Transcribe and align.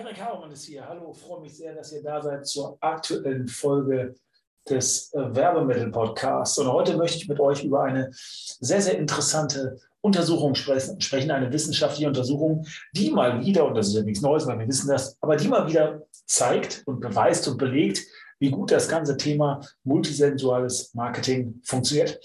Henrik 0.00 0.18
Habermann 0.18 0.50
ist 0.50 0.64
hier. 0.64 0.88
Hallo, 0.88 1.12
freue 1.12 1.42
mich 1.42 1.58
sehr, 1.58 1.74
dass 1.74 1.92
ihr 1.92 2.02
da 2.02 2.22
seid 2.22 2.46
zur 2.46 2.78
aktuellen 2.80 3.46
Folge 3.46 4.14
des 4.66 5.12
äh, 5.12 5.18
Werbemittel-Podcasts. 5.34 6.56
Und 6.56 6.72
heute 6.72 6.96
möchte 6.96 7.18
ich 7.18 7.28
mit 7.28 7.38
euch 7.38 7.62
über 7.62 7.82
eine 7.82 8.08
sehr, 8.14 8.80
sehr 8.80 8.96
interessante 8.96 9.76
Untersuchung 10.00 10.54
sprechen, 10.54 11.30
eine 11.30 11.52
wissenschaftliche 11.52 12.08
Untersuchung, 12.08 12.64
die 12.94 13.10
mal 13.10 13.44
wieder, 13.44 13.66
und 13.66 13.74
das 13.74 13.88
ist 13.88 13.94
ja 13.96 14.02
nichts 14.02 14.22
Neues, 14.22 14.46
weil 14.46 14.58
wir 14.58 14.66
wissen 14.66 14.88
das, 14.88 15.18
aber 15.20 15.36
die 15.36 15.48
mal 15.48 15.68
wieder 15.68 16.00
zeigt 16.24 16.82
und 16.86 17.00
beweist 17.00 17.46
und 17.48 17.58
belegt, 17.58 18.00
wie 18.38 18.50
gut 18.50 18.70
das 18.70 18.88
ganze 18.88 19.18
Thema 19.18 19.60
multisensuales 19.84 20.94
Marketing 20.94 21.60
funktioniert. 21.62 22.18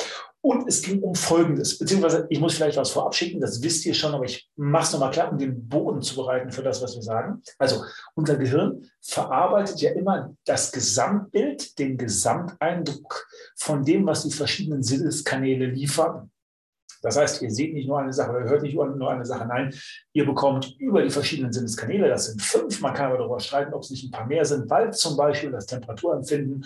Und 0.46 0.68
es 0.68 0.84
ging 0.84 1.02
um 1.02 1.16
Folgendes, 1.16 1.80
beziehungsweise 1.80 2.28
ich 2.30 2.40
muss 2.40 2.54
vielleicht 2.54 2.78
was 2.78 2.92
vorab 2.92 3.16
schicken, 3.16 3.42
das 3.42 3.64
wisst 3.64 3.84
ihr 3.88 3.96
schon, 3.96 4.14
aber 4.14 4.26
ich 4.26 4.48
mache 4.56 4.84
es 4.84 4.94
nochmal 4.94 5.10
klar, 5.10 5.32
um 5.32 5.40
den 5.40 5.68
Boden 5.68 6.04
zu 6.04 6.16
bereiten 6.16 6.52
für 6.52 6.62
das, 6.62 6.84
was 6.84 6.94
wir 6.94 7.02
sagen. 7.02 7.42
Also 7.58 7.84
unser 8.14 8.36
Gehirn 8.36 8.86
verarbeitet 9.02 9.82
ja 9.82 9.94
immer 9.94 10.36
das 10.46 10.72
Gesamtbild, 10.72 11.80
den 11.80 11.98
Gesamteindruck 11.98 13.26
von 13.56 13.84
dem, 13.84 14.06
was 14.06 14.22
die 14.22 14.32
verschiedenen 14.32 14.84
Sinneskanäle 14.84 15.66
liefern. 15.66 16.30
Das 17.02 17.18
heißt, 17.18 17.42
ihr 17.42 17.50
seht 17.50 17.74
nicht 17.74 17.88
nur 17.88 17.98
eine 17.98 18.14
Sache, 18.14 18.34
ihr 18.34 18.48
hört 18.48 18.62
nicht 18.62 18.76
nur 18.76 19.10
eine 19.10 19.26
Sache, 19.26 19.48
nein, 19.48 19.74
ihr 20.14 20.28
bekommt 20.28 20.76
über 20.78 21.02
die 21.02 21.10
verschiedenen 21.10 21.54
Sinneskanäle, 21.54 22.08
das 22.08 22.26
sind 22.26 22.40
fünf, 22.40 22.82
man 22.82 22.94
kann 22.94 23.08
aber 23.08 23.18
darüber 23.18 23.40
streiten, 23.40 23.74
ob 23.74 23.82
es 23.82 23.90
nicht 23.90 24.06
ein 24.06 24.12
paar 24.12 24.28
mehr 24.28 24.46
sind, 24.46 24.70
weil 24.70 24.94
zum 24.94 25.18
Beispiel 25.18 25.50
das 25.50 25.66
Temperaturempfinden 25.66 26.64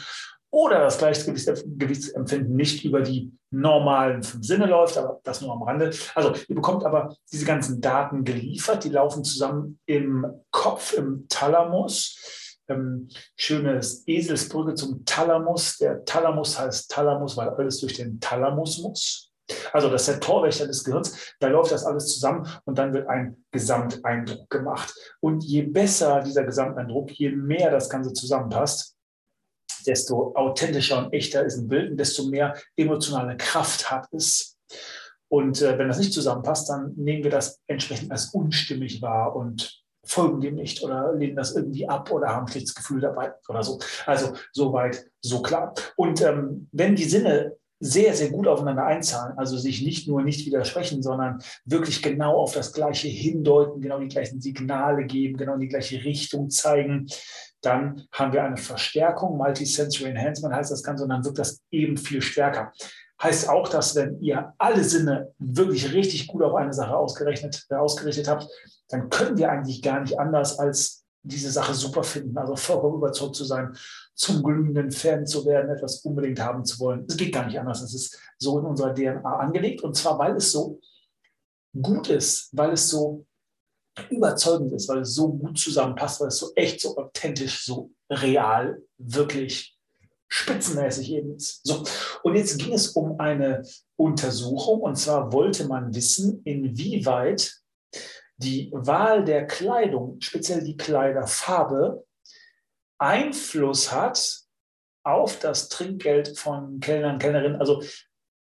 oder 0.52 0.80
das 0.80 0.98
Gleichgewichtsempfinden 0.98 2.56
nicht 2.56 2.84
über 2.84 3.02
die 3.02 3.32
normalen 3.52 4.24
fünf 4.24 4.46
Sinne 4.46 4.66
läuft, 4.66 4.98
aber 4.98 5.20
das 5.24 5.42
nur 5.42 5.54
am 5.54 5.64
Rande. 5.64 5.92
Also 6.16 6.34
ihr 6.48 6.56
bekommt 6.56 6.86
aber 6.86 7.16
diese 7.32 7.46
ganzen 7.46 7.82
Daten 7.82 8.24
geliefert, 8.24 8.84
die 8.84 8.90
laufen 8.90 9.24
zusammen 9.24 9.80
im 9.86 10.26
Kopf, 10.52 10.94
im 10.94 11.26
Thalamus. 11.30 12.18
Ähm, 12.68 13.10
schönes 13.36 14.08
Eselsbrücke 14.08 14.76
zum 14.76 15.04
Thalamus. 15.04 15.78
Der 15.78 16.06
Thalamus 16.06 16.60
heißt 16.60 16.92
Thalamus, 16.92 17.36
weil 17.36 17.50
alles 17.50 17.80
durch 17.80 17.96
den 17.96 18.20
Thalamus 18.20 18.80
muss. 18.80 19.30
Also 19.74 19.90
das 19.90 20.02
ist 20.02 20.10
der 20.10 20.20
Torwächter 20.20 20.68
des 20.68 20.84
Gehirns, 20.84 21.34
da 21.40 21.48
läuft 21.48 21.72
das 21.72 21.84
alles 21.84 22.14
zusammen 22.14 22.48
und 22.66 22.78
dann 22.78 22.94
wird 22.94 23.08
ein 23.08 23.44
Gesamteindruck 23.52 24.48
gemacht. 24.50 24.94
Und 25.22 25.44
je 25.44 25.64
besser 25.64 26.22
dieser 26.22 26.44
Gesamteindruck, 26.44 27.12
je 27.12 27.32
mehr 27.32 27.72
das 27.72 27.90
Ganze 27.90 28.14
zusammenpasst, 28.14 28.96
desto 29.84 30.34
authentischer 30.36 31.06
und 31.06 31.14
echter 31.14 31.46
ist 31.46 31.58
ein 31.58 31.68
Bild 31.68 31.92
und 31.92 31.98
desto 31.98 32.28
mehr 32.28 32.56
emotionale 32.76 33.38
Kraft 33.38 33.90
hat 33.92 34.08
es. 34.14 34.58
Und 35.30 35.62
äh, 35.62 35.78
wenn 35.78 35.88
das 35.88 36.00
nicht 36.00 36.14
zusammenpasst, 36.14 36.70
dann 36.70 36.94
nehmen 36.96 37.24
wir 37.24 37.32
das 37.32 37.60
entsprechend 37.68 38.12
als 38.12 38.34
unstimmig 38.34 39.02
wahr 39.02 39.36
und 39.36 39.84
folgen 40.04 40.42
dem 40.42 40.56
nicht 40.56 40.84
oder 40.84 41.14
lehnen 41.14 41.36
das 41.36 41.56
irgendwie 41.56 41.88
ab 41.88 42.12
oder 42.12 42.30
haben 42.30 42.48
schlechtes 42.48 42.74
Gefühl 42.74 43.02
dabei 43.02 43.34
oder 43.48 43.62
so. 43.62 43.80
Also 44.06 44.34
soweit, 44.52 45.06
so 45.22 45.42
klar. 45.42 45.74
Und 45.96 46.22
ähm, 46.22 46.68
wenn 46.72 46.96
die 46.96 47.04
Sinne 47.04 47.56
sehr, 47.80 48.14
sehr 48.14 48.30
gut 48.30 48.48
aufeinander 48.48 48.86
einzahlen, 48.86 49.38
also 49.38 49.58
sich 49.58 49.82
nicht 49.82 50.08
nur 50.08 50.22
nicht 50.22 50.46
widersprechen, 50.46 51.02
sondern 51.02 51.42
wirklich 51.64 52.02
genau 52.02 52.38
auf 52.38 52.54
das 52.54 52.74
Gleiche 52.74 53.08
hindeuten, 53.08 53.80
genau 53.80 54.00
die 54.00 54.10
gleichen 54.10 54.42
Signale 54.42 55.06
geben, 55.06 55.38
genau 55.38 55.54
in 55.54 55.62
die 55.62 55.70
gleiche 55.70 56.04
Richtung 56.04 56.50
zeigen, 56.50 57.08
dann 57.62 58.08
haben 58.12 58.34
wir 58.34 58.44
eine 58.44 58.58
Verstärkung, 58.58 59.38
Multisensory 59.38 60.12
Enhancement 60.12 60.56
heißt 60.56 60.72
das 60.72 60.84
Ganze, 60.84 61.04
und 61.04 61.10
dann 61.10 61.24
wirkt 61.26 61.40
das 61.40 61.62
eben 61.72 61.98
viel 61.98 62.22
stärker. 62.22 62.72
Heißt 63.22 63.50
auch, 63.50 63.68
dass 63.68 63.96
wenn 63.96 64.22
ihr 64.22 64.54
alle 64.58 64.84
Sinne 64.84 65.34
wirklich 65.40 65.94
richtig 65.94 66.28
gut 66.28 66.42
auf 66.42 66.56
eine 66.56 66.74
Sache 66.74 66.96
ausgerechnet, 66.96 67.66
äh, 67.70 67.76
ausgerichtet 67.76 68.30
habt, 68.30 68.48
dann 68.88 69.10
können 69.10 69.38
wir 69.38 69.52
eigentlich 69.52 69.82
gar 69.82 70.00
nicht 70.00 70.18
anders 70.18 70.58
als 70.58 71.04
diese 71.22 71.52
Sache 71.52 71.74
super 71.74 72.04
finden, 72.04 72.38
also 72.38 72.56
vollkommen 72.56 72.96
überzeugt 72.96 73.36
zu 73.36 73.44
sein, 73.44 73.76
zum 74.16 74.42
glühenden 74.42 74.90
Fan 74.92 75.26
zu 75.26 75.46
werden, 75.46 75.70
etwas 75.70 76.00
unbedingt 76.06 76.40
haben 76.40 76.64
zu 76.64 76.80
wollen. 76.80 77.06
Es 77.10 77.18
geht 77.18 77.34
gar 77.34 77.46
nicht 77.46 77.60
anders. 77.60 77.82
Es 77.82 77.94
ist 77.94 78.20
so 78.38 78.58
in 78.60 78.66
unserer 78.66 78.94
DNA 78.94 79.38
angelegt 79.38 79.84
und 79.84 79.98
zwar, 79.98 80.18
weil 80.18 80.38
es 80.38 80.54
so 80.54 80.80
gut 81.74 82.10
ist, 82.10 82.50
weil 82.54 82.72
es 82.72 82.90
so 82.90 83.26
überzeugend 84.10 84.72
ist, 84.74 84.88
weil 84.88 85.00
es 85.00 85.14
so 85.16 85.32
gut 85.32 85.58
zusammenpasst, 85.58 86.22
weil 86.22 86.30
es 86.30 86.38
so 86.38 86.52
echt, 86.56 86.82
so 86.82 86.98
authentisch, 86.98 87.66
so 87.66 87.92
real, 88.10 88.82
wirklich 88.98 89.78
spitzenmäßig 90.28 91.12
eben 91.12 91.36
ist. 91.36 91.62
So, 91.64 91.84
und 92.24 92.36
jetzt 92.36 92.60
ging 92.60 92.74
es 92.74 92.90
um 92.90 93.20
eine 93.20 93.64
Untersuchung 93.96 94.82
und 94.82 94.96
zwar 94.96 95.34
wollte 95.34 95.66
man 95.68 95.94
wissen, 95.94 96.42
inwieweit 96.46 97.60
die 98.38 98.70
Wahl 98.74 99.26
der 99.26 99.48
Kleidung, 99.48 100.22
speziell 100.22 100.64
die 100.64 100.78
Kleiderfarbe, 100.78 102.06
Einfluss 102.98 103.92
hat 103.92 104.42
auf 105.04 105.40
das 105.40 105.70
Trinkgeld 105.70 106.38
von 106.38 106.80
Kellnern, 106.80 107.18
Kellnerinnen. 107.18 107.60
Also 107.60 107.82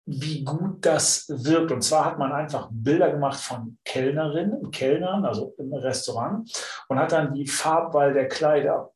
wie 0.06 0.44
gut 0.44 0.86
das 0.86 1.26
wirkt. 1.28 1.72
Und 1.72 1.82
zwar 1.82 2.06
hat 2.06 2.20
man 2.20 2.32
einfach 2.32 2.70
Bilder 2.72 3.12
gemacht 3.12 3.40
von 3.40 3.78
Kellnerinnen, 3.84 4.72
Kellnern, 4.72 5.26
also 5.26 5.54
im 5.58 5.74
Restaurant, 5.74 6.52
und 6.88 7.00
hat 7.00 7.12
dann 7.12 7.34
die 7.34 7.48
Farbwahl 7.48 8.14
der 8.14 8.28
Kleider 8.28 8.92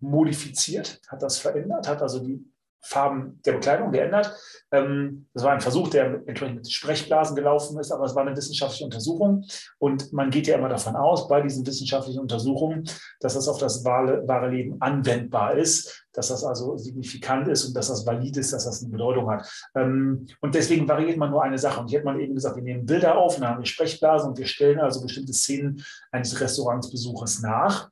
modifiziert, 0.00 1.00
hat 1.08 1.22
das 1.22 1.38
verändert, 1.38 1.88
hat 1.88 2.02
also 2.02 2.20
die 2.20 2.44
Farben 2.82 3.40
der 3.44 3.52
Bekleidung 3.52 3.92
geändert. 3.92 4.34
Ähm, 4.72 5.26
das 5.34 5.44
war 5.44 5.52
ein 5.52 5.60
Versuch, 5.60 5.88
der 5.88 6.22
entsprechend 6.26 6.56
mit 6.56 6.72
Sprechblasen 6.72 7.36
gelaufen 7.36 7.78
ist, 7.78 7.92
aber 7.92 8.04
es 8.04 8.14
war 8.14 8.26
eine 8.26 8.36
wissenschaftliche 8.36 8.84
Untersuchung. 8.84 9.44
Und 9.78 10.12
man 10.12 10.30
geht 10.30 10.46
ja 10.46 10.56
immer 10.56 10.68
davon 10.68 10.96
aus, 10.96 11.28
bei 11.28 11.42
diesen 11.42 11.66
wissenschaftlichen 11.66 12.20
Untersuchungen, 12.20 12.84
dass 13.20 13.34
das 13.34 13.48
auf 13.48 13.58
das 13.58 13.84
wahre, 13.84 14.26
wahre 14.26 14.50
Leben 14.50 14.80
anwendbar 14.80 15.56
ist, 15.56 16.06
dass 16.12 16.28
das 16.28 16.44
also 16.44 16.76
signifikant 16.76 17.48
ist 17.48 17.66
und 17.66 17.74
dass 17.74 17.88
das 17.88 18.06
valid 18.06 18.36
ist, 18.36 18.52
dass 18.52 18.64
das 18.64 18.82
eine 18.82 18.90
Bedeutung 18.90 19.30
hat. 19.30 19.46
Ähm, 19.74 20.26
und 20.40 20.54
deswegen 20.54 20.88
variiert 20.88 21.18
man 21.18 21.30
nur 21.30 21.42
eine 21.42 21.58
Sache. 21.58 21.80
Und 21.80 21.88
hier 21.88 22.00
hat 22.00 22.06
man 22.06 22.18
eben 22.18 22.34
gesagt, 22.34 22.56
wir 22.56 22.62
nehmen 22.62 22.86
Bilder 22.86 23.18
auf, 23.18 23.36
dann 23.36 23.48
haben 23.48 23.60
wir 23.60 23.66
Sprechblasen 23.66 24.30
und 24.30 24.38
wir 24.38 24.46
stellen 24.46 24.80
also 24.80 25.02
bestimmte 25.02 25.32
Szenen 25.32 25.84
eines 26.10 26.40
Restaurantsbesuches 26.40 27.42
nach. 27.42 27.90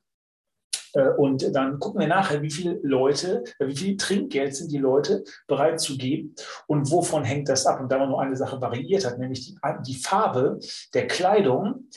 Äh, 0.93 1.09
und 1.09 1.55
dann 1.55 1.79
gucken 1.79 2.01
wir 2.01 2.07
nachher, 2.07 2.41
wie 2.41 2.51
viele 2.51 2.79
Leute, 2.83 3.43
äh, 3.59 3.67
wie 3.67 3.75
viel 3.75 3.97
Trinkgeld 3.97 4.55
sind 4.55 4.71
die 4.71 4.77
Leute 4.77 5.23
bereit 5.47 5.79
zu 5.79 5.97
geben 5.97 6.35
und 6.67 6.89
wovon 6.91 7.23
hängt 7.23 7.49
das 7.49 7.65
ab? 7.65 7.79
Und 7.79 7.91
da 7.91 7.97
man 7.97 8.09
nur 8.09 8.21
eine 8.21 8.35
Sache 8.35 8.61
variiert 8.61 9.05
hat, 9.05 9.19
nämlich 9.19 9.45
die, 9.45 9.57
die 9.85 9.95
Farbe 9.95 10.59
der 10.93 11.07
Kleidung, 11.07 11.89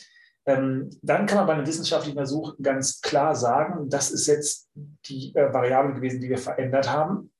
ähm, 0.44 0.90
dann 1.02 1.26
kann 1.26 1.38
man 1.38 1.46
bei 1.46 1.52
einem 1.54 1.66
wissenschaftlichen 1.66 2.16
Versuch 2.16 2.54
ganz 2.60 3.00
klar 3.00 3.34
sagen, 3.34 3.88
das 3.88 4.10
ist 4.10 4.26
jetzt 4.26 4.68
die 5.06 5.34
äh, 5.34 5.52
Variable 5.52 5.94
gewesen, 5.94 6.20
die 6.20 6.28
wir 6.28 6.38
verändert 6.38 6.90
haben. 6.90 7.30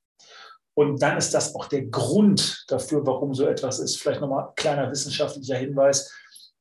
Und 0.75 1.03
dann 1.03 1.19
ist 1.19 1.35
das 1.35 1.55
auch 1.55 1.67
der 1.67 1.87
Grund 1.87 2.65
dafür, 2.69 3.05
warum 3.05 3.35
so 3.35 3.47
etwas 3.47 3.79
ist. 3.79 4.01
Vielleicht 4.01 4.21
nochmal 4.21 4.49
ein 4.49 4.55
kleiner 4.55 4.91
wissenschaftlicher 4.91 5.57
Hinweis. 5.57 6.11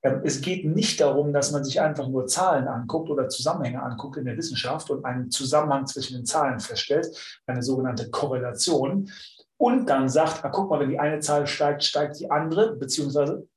Es 0.02 0.42
geht 0.42 0.66
nicht 0.66 1.00
darum, 1.00 1.32
dass 1.32 1.52
man 1.52 1.64
sich 1.64 1.80
einfach 1.80 2.08
nur 2.08 2.26
Zahlen 2.26 2.68
anguckt 2.68 3.10
oder 3.10 3.30
Zusammenhänge 3.30 3.84
anguckt 3.84 4.18
in 4.18 4.26
der 4.26 4.36
Wissenschaft 4.36 4.90
und 4.90 5.06
einen 5.06 5.30
Zusammenhang 5.30 5.86
zwischen 5.86 6.16
den 6.16 6.26
Zahlen 6.26 6.60
feststellt, 6.60 7.08
eine 7.46 7.62
sogenannte 7.62 8.10
Korrelation, 8.10 9.12
und 9.62 9.86
dann 9.86 10.10
sagt, 10.10 10.44
ah, 10.44 10.50
guck 10.50 10.72
mal, 10.72 10.80
wenn 10.80 10.90
die 10.90 11.00
eine 11.00 11.20
Zahl 11.20 11.46
steigt, 11.46 11.84
steigt 11.84 12.20
die 12.20 12.32
andere, 12.32 12.76
beziehungsweise 12.78 13.48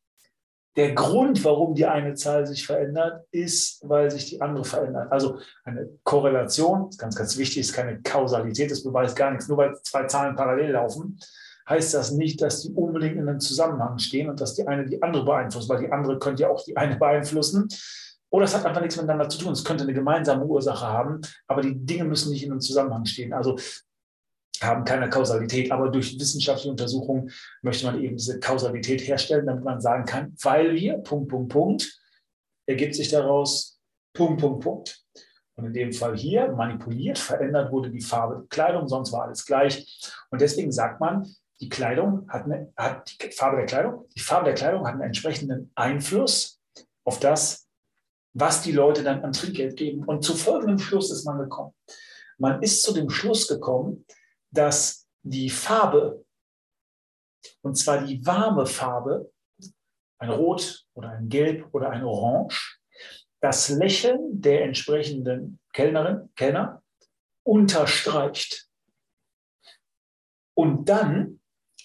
der 0.77 0.93
Grund, 0.93 1.43
warum 1.44 1.75
die 1.75 1.87
eine 1.87 2.12
Zahl 2.12 2.47
sich 2.47 2.66
verändert, 2.66 3.25
ist, 3.31 3.88
weil 3.88 4.10
sich 4.10 4.27
die 4.27 4.43
andere 4.43 4.66
verändert. 4.66 5.10
Also 5.10 5.38
eine 5.65 5.88
Korrelation, 6.03 6.91
ist 6.91 6.99
ganz, 6.99 7.16
ganz 7.16 7.38
wichtig, 7.38 7.60
ist 7.60 7.72
keine 7.72 8.03
Kausalität, 8.03 8.71
das 8.71 8.83
beweist 8.83 9.16
gar 9.16 9.31
nichts. 9.31 9.49
Nur 9.49 9.56
weil 9.56 9.75
zwei 9.83 10.04
Zahlen 10.04 10.37
parallel 10.37 10.72
laufen, 10.72 11.19
heißt 11.69 11.95
das 11.95 12.13
nicht, 12.13 12.43
dass 12.43 12.63
die 12.63 12.73
unbedingt 12.73 13.17
in 13.17 13.29
einem 13.29 13.41
Zusammenhang 13.41 13.99
stehen 13.99 14.29
und 14.29 14.41
dass 14.41 14.55
die 14.55 14.67
eine 14.67 14.85
die 14.85 15.03
andere 15.03 15.25
beeinflusst, 15.25 15.69
weil 15.69 15.81
die 15.81 15.91
andere 15.91 16.19
könnte 16.19 16.43
ja 16.43 16.51
auch 16.51 16.65
die 16.65 16.77
eine 16.77 16.97
beeinflussen. 16.97 17.69
Oder 18.31 18.45
es 18.45 18.55
hat 18.55 18.67
einfach 18.67 18.81
nichts 18.81 18.97
miteinander 18.97 19.28
zu 19.28 19.39
tun. 19.39 19.53
Es 19.53 19.65
könnte 19.65 19.84
eine 19.84 19.95
gemeinsame 19.95 20.45
Ursache 20.45 20.87
haben, 20.87 21.21
aber 21.47 21.63
die 21.63 21.75
Dinge 21.75 22.05
müssen 22.05 22.33
nicht 22.33 22.45
in 22.45 22.51
einem 22.51 22.61
Zusammenhang 22.61 23.07
stehen. 23.07 23.33
Also 23.33 23.57
haben 24.61 24.84
keine 24.84 25.09
Kausalität, 25.11 25.71
aber 25.72 25.89
durch 25.89 26.19
wissenschaftliche 26.19 26.71
Untersuchungen 26.71 27.31
möchte 27.63 27.87
man 27.87 28.01
eben 28.01 28.17
diese 28.17 28.41
Kausalität 28.41 29.07
herstellen, 29.07 29.47
damit 29.47 29.65
man 29.65 29.81
sagen 29.81 30.05
kann, 30.05 30.34
weil 30.43 30.75
wir, 30.75 30.99
Punkt, 30.99 31.28
Punkt, 31.28 31.53
Punkt, 31.53 32.01
ergibt 32.67 32.95
sich 32.95 33.09
daraus 33.09 33.78
Punkt, 34.15 34.41
Punkt, 34.41 34.63
Punkt. 34.63 35.01
Und 35.57 35.67
in 35.67 35.72
dem 35.72 35.93
Fall 35.93 36.17
hier 36.17 36.49
manipuliert, 36.53 37.19
verändert 37.19 37.71
wurde 37.71 37.91
die 37.91 38.01
Farbe 38.01 38.47
Kleidung, 38.49 38.89
sonst 38.89 39.13
war 39.13 39.25
alles 39.25 39.45
gleich. 39.47 40.13
Und 40.31 40.41
deswegen 40.41 40.72
sagt 40.72 41.01
man, 41.01 41.25
die 41.65 41.71
Kleidung 41.71 42.28
hat, 42.28 42.45
eine, 42.45 42.72
hat 42.77 43.11
die 43.22 43.31
Farbe 43.31 43.57
der 43.57 43.66
Kleidung, 43.66 44.07
die 44.15 44.21
Farbe 44.21 44.47
der 44.47 44.55
Kleidung 44.55 44.87
hat 44.87 44.93
einen 44.93 45.03
entsprechenden 45.03 45.72
Einfluss 45.75 46.61
auf 47.05 47.21
das, 47.21 47.66
was 48.34 48.63
die 48.63 48.72
Leute 48.72 49.03
dann 49.03 49.25
an 49.25 49.33
Trinkgeld 49.33 49.77
geben. 49.77 50.05
Und 50.05 50.22
zu 50.22 50.34
folgendem 50.34 50.78
Schluss 50.78 51.11
ist 51.11 51.25
man 51.25 51.39
gekommen. 51.39 51.75
Man 52.37 52.63
ist 52.63 52.83
zu 52.83 52.93
dem 52.93 53.09
Schluss 53.09 53.49
gekommen, 53.49 54.05
dass 54.51 55.07
die 55.22 55.49
Farbe, 55.49 56.25
und 57.63 57.77
zwar 57.77 58.05
die 58.05 58.25
warme 58.27 58.67
Farbe, 58.67 59.33
ein 60.19 60.31
Rot 60.31 60.84
oder 60.93 61.10
ein 61.10 61.28
Gelb 61.28 61.72
oder 61.72 61.91
ein 61.91 62.05
Orange, 62.05 62.78
das 63.41 63.71
Lächeln 63.71 64.41
der 64.41 64.65
entsprechenden 64.65 65.60
Kellnerin, 65.72 66.31
Kellner 66.34 66.83
unterstreicht 67.43 68.69
und 70.55 70.89
dann 70.89 71.41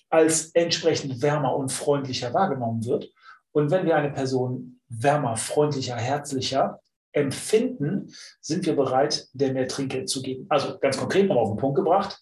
als 0.10 0.52
entsprechend 0.52 1.22
wärmer 1.22 1.56
und 1.56 1.72
freundlicher 1.72 2.34
wahrgenommen 2.34 2.86
wird. 2.86 3.12
Und 3.52 3.72
wenn 3.72 3.86
wir 3.86 3.96
eine 3.96 4.12
Person 4.12 4.80
wärmer, 4.88 5.38
freundlicher, 5.38 5.96
herzlicher 5.96 6.80
empfinden, 7.12 8.14
sind 8.42 8.66
wir 8.66 8.76
bereit, 8.76 9.28
der 9.34 9.54
mehr 9.54 9.68
Trinkgeld 9.68 10.10
zu 10.10 10.22
geben. 10.22 10.46
Also 10.50 10.78
ganz 10.80 10.98
konkret 10.98 11.28
nochmal 11.28 11.44
auf 11.44 11.52
den 11.52 11.60
Punkt 11.60 11.78
gebracht. 11.78 12.20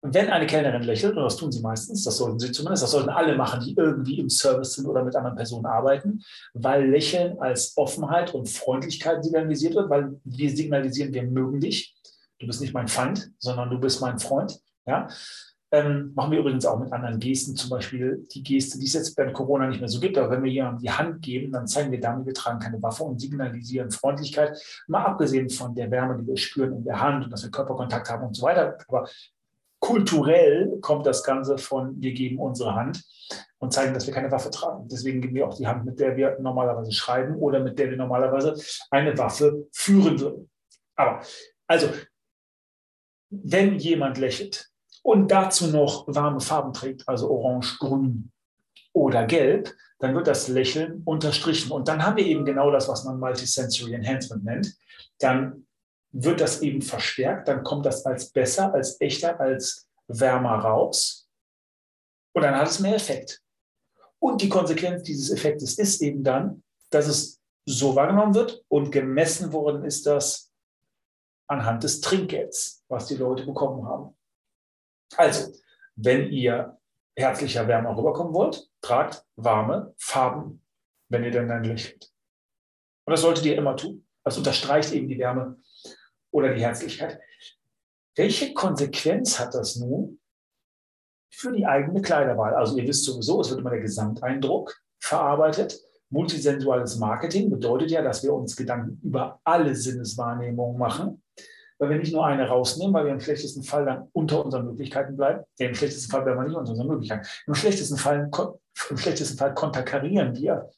Wenn 0.00 0.30
eine 0.30 0.46
Kellnerin 0.46 0.84
lächelt, 0.84 1.16
und 1.16 1.24
das 1.24 1.36
tun 1.36 1.50
sie 1.50 1.60
meistens, 1.60 2.04
das 2.04 2.16
sollten 2.16 2.38
sie 2.38 2.52
zumindest, 2.52 2.84
das 2.84 2.92
sollten 2.92 3.08
alle 3.08 3.36
machen, 3.36 3.60
die 3.60 3.74
irgendwie 3.76 4.20
im 4.20 4.30
Service 4.30 4.74
sind 4.74 4.86
oder 4.86 5.04
mit 5.04 5.16
anderen 5.16 5.36
Personen 5.36 5.66
arbeiten, 5.66 6.22
weil 6.54 6.88
Lächeln 6.88 7.38
als 7.40 7.76
Offenheit 7.76 8.32
und 8.32 8.48
Freundlichkeit 8.48 9.24
signalisiert 9.24 9.74
wird, 9.74 9.90
weil 9.90 10.20
wir 10.22 10.50
signalisieren, 10.50 11.12
wir 11.12 11.24
mögen 11.24 11.60
dich. 11.60 11.96
Du 12.38 12.46
bist 12.46 12.60
nicht 12.60 12.74
mein 12.74 12.86
Feind, 12.86 13.32
sondern 13.38 13.70
du 13.70 13.80
bist 13.80 14.00
mein 14.00 14.20
Freund. 14.20 14.60
Ja? 14.86 15.08
Ähm, 15.70 16.12
machen 16.14 16.32
wir 16.32 16.38
übrigens 16.38 16.64
auch 16.64 16.78
mit 16.78 16.90
anderen 16.92 17.18
Gesten, 17.18 17.54
zum 17.54 17.68
Beispiel 17.68 18.26
die 18.32 18.42
Geste, 18.42 18.78
die 18.78 18.86
es 18.86 18.94
jetzt 18.94 19.14
bei 19.14 19.30
Corona 19.32 19.66
nicht 19.66 19.80
mehr 19.80 19.88
so 19.88 20.00
gibt. 20.00 20.16
Aber 20.16 20.30
wenn 20.30 20.42
wir 20.42 20.50
jemandem 20.50 20.80
die 20.80 20.90
Hand 20.90 21.20
geben, 21.20 21.52
dann 21.52 21.66
zeigen 21.66 21.90
wir 21.90 22.00
damit, 22.00 22.26
wir 22.26 22.32
tragen 22.32 22.58
keine 22.58 22.82
Waffe 22.82 23.04
und 23.04 23.20
signalisieren 23.20 23.90
Freundlichkeit. 23.90 24.58
Mal 24.86 25.04
abgesehen 25.04 25.50
von 25.50 25.74
der 25.74 25.90
Wärme, 25.90 26.16
die 26.18 26.26
wir 26.26 26.36
spüren 26.38 26.72
in 26.72 26.84
der 26.84 27.00
Hand 27.00 27.24
und 27.24 27.30
dass 27.30 27.42
wir 27.42 27.50
Körperkontakt 27.50 28.08
haben 28.08 28.26
und 28.26 28.34
so 28.34 28.44
weiter. 28.44 28.78
Aber 28.88 29.06
kulturell 29.78 30.78
kommt 30.80 31.06
das 31.06 31.22
Ganze 31.22 31.58
von, 31.58 32.00
wir 32.00 32.12
geben 32.12 32.38
unsere 32.38 32.74
Hand 32.74 33.04
und 33.58 33.72
zeigen, 33.72 33.92
dass 33.92 34.06
wir 34.06 34.14
keine 34.14 34.30
Waffe 34.30 34.50
tragen. 34.50 34.88
Deswegen 34.88 35.20
geben 35.20 35.34
wir 35.34 35.46
auch 35.46 35.56
die 35.56 35.66
Hand, 35.66 35.84
mit 35.84 36.00
der 36.00 36.16
wir 36.16 36.38
normalerweise 36.40 36.92
schreiben 36.92 37.36
oder 37.36 37.60
mit 37.60 37.78
der 37.78 37.90
wir 37.90 37.96
normalerweise 37.96 38.56
eine 38.90 39.16
Waffe 39.18 39.68
führen 39.72 40.18
würden. 40.18 40.50
Aber 40.96 41.20
also, 41.66 41.88
wenn 43.30 43.76
jemand 43.78 44.16
lächelt, 44.16 44.70
und 45.08 45.28
dazu 45.28 45.68
noch 45.68 46.04
warme 46.06 46.38
Farben 46.38 46.74
trägt, 46.74 47.08
also 47.08 47.30
orange, 47.30 47.78
grün 47.78 48.30
oder 48.92 49.24
gelb, 49.24 49.74
dann 50.00 50.14
wird 50.14 50.26
das 50.26 50.48
Lächeln 50.48 51.00
unterstrichen. 51.06 51.72
Und 51.72 51.88
dann 51.88 52.04
haben 52.04 52.18
wir 52.18 52.26
eben 52.26 52.44
genau 52.44 52.70
das, 52.70 52.90
was 52.90 53.04
man 53.04 53.18
Multisensory 53.18 53.94
Enhancement 53.94 54.44
nennt. 54.44 54.76
Dann 55.18 55.66
wird 56.12 56.42
das 56.42 56.60
eben 56.60 56.82
verstärkt, 56.82 57.48
dann 57.48 57.64
kommt 57.64 57.86
das 57.86 58.04
als 58.04 58.28
besser, 58.30 58.74
als 58.74 59.00
echter, 59.00 59.40
als 59.40 59.88
wärmer 60.08 60.58
raus. 60.58 61.26
Und 62.34 62.42
dann 62.42 62.56
hat 62.56 62.68
es 62.68 62.78
mehr 62.78 62.96
Effekt. 62.96 63.40
Und 64.18 64.42
die 64.42 64.50
Konsequenz 64.50 65.04
dieses 65.04 65.30
Effektes 65.30 65.78
ist 65.78 66.02
eben 66.02 66.22
dann, 66.22 66.62
dass 66.90 67.08
es 67.08 67.40
so 67.64 67.96
wahrgenommen 67.96 68.34
wird 68.34 68.62
und 68.68 68.92
gemessen 68.92 69.54
worden 69.54 69.86
ist 69.86 70.04
das 70.04 70.52
anhand 71.46 71.82
des 71.82 72.02
Trinkgelds, 72.02 72.84
was 72.88 73.06
die 73.06 73.16
Leute 73.16 73.46
bekommen 73.46 73.86
haben. 73.86 74.17
Also, 75.16 75.52
wenn 75.96 76.30
ihr 76.30 76.78
herzlicher, 77.16 77.66
wärmer 77.66 77.96
rüberkommen 77.96 78.32
wollt, 78.32 78.70
tragt 78.80 79.24
warme 79.36 79.94
Farben, 79.98 80.62
wenn 81.08 81.24
ihr 81.24 81.30
dann, 81.30 81.48
dann 81.48 81.64
lächelt. 81.64 82.12
Und 83.04 83.12
das 83.12 83.22
solltet 83.22 83.44
ihr 83.46 83.56
immer 83.56 83.76
tun. 83.76 84.06
Das 84.24 84.36
unterstreicht 84.36 84.92
eben 84.92 85.08
die 85.08 85.18
Wärme 85.18 85.58
oder 86.30 86.54
die 86.54 86.60
Herzlichkeit. 86.60 87.20
Welche 88.14 88.52
Konsequenz 88.52 89.38
hat 89.38 89.54
das 89.54 89.76
nun 89.76 90.20
für 91.32 91.52
die 91.52 91.66
eigene 91.66 92.02
Kleiderwahl? 92.02 92.54
Also 92.54 92.76
ihr 92.76 92.86
wisst 92.86 93.04
sowieso, 93.04 93.40
es 93.40 93.50
wird 93.50 93.60
immer 93.60 93.70
der 93.70 93.80
Gesamteindruck 93.80 94.80
verarbeitet. 94.98 95.80
Multisensuales 96.10 96.96
Marketing 96.96 97.50
bedeutet 97.50 97.90
ja, 97.90 98.02
dass 98.02 98.22
wir 98.22 98.32
uns 98.32 98.56
Gedanken 98.56 99.00
über 99.02 99.40
alle 99.44 99.74
Sinneswahrnehmungen 99.74 100.78
machen 100.78 101.22
weil 101.78 101.90
wir 101.90 101.98
nicht 101.98 102.12
nur 102.12 102.26
eine 102.26 102.48
rausnehmen, 102.48 102.92
weil 102.92 103.06
wir 103.06 103.12
im 103.12 103.20
schlechtesten 103.20 103.62
Fall 103.62 103.84
dann 103.84 104.08
unter 104.12 104.44
unseren 104.44 104.66
Möglichkeiten 104.66 105.16
bleiben. 105.16 105.44
Ja, 105.58 105.68
Im 105.68 105.74
schlechtesten 105.74 106.10
Fall 106.10 106.22
bleiben 106.22 106.40
wir 106.40 106.48
nicht 106.48 106.56
unter 106.56 106.70
unseren 106.70 106.88
Möglichkeiten. 106.88 107.26
Im 107.46 107.54
schlechtesten 107.54 107.96
Fall, 107.96 108.30
im 108.90 108.96
schlechtesten 108.96 109.38
Fall 109.38 109.54
konterkarieren 109.54 110.36
wir 110.36 110.68